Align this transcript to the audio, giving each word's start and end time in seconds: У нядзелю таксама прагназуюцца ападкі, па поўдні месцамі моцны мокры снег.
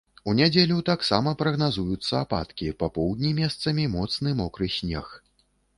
У 0.31 0.33
нядзелю 0.37 0.77
таксама 0.87 1.33
прагназуюцца 1.43 2.23
ападкі, 2.23 2.73
па 2.83 2.91
поўдні 2.99 3.35
месцамі 3.45 3.89
моцны 3.99 4.29
мокры 4.43 4.65
снег. 4.81 5.07